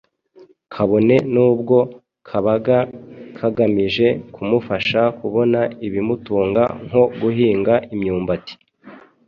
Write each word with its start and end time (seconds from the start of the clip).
kabone 0.73 1.15
n'ubwo 1.33 1.77
kabaga 2.27 2.77
kagamije 3.37 4.07
kumufasha 4.33 5.01
kubona 5.19 5.59
ibimutunga 5.87 6.63
nko 6.85 7.03
guhinga 7.21 7.73
imyumbati 7.93 8.53